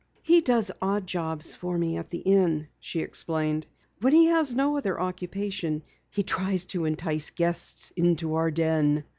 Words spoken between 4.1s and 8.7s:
he has no other occupation he tries to entice guests into our